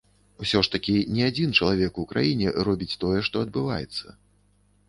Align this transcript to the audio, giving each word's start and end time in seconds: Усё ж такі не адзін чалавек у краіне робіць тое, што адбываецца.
Усё 0.45 0.61
ж 0.67 0.71
такі 0.75 0.95
не 1.17 1.27
адзін 1.31 1.53
чалавек 1.59 1.99
у 2.05 2.05
краіне 2.13 2.57
робіць 2.71 2.97
тое, 3.05 3.19
што 3.29 3.35
адбываецца. 3.49 4.19